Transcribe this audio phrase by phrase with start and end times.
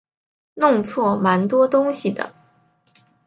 [0.55, 2.33] 弄错蛮多东西的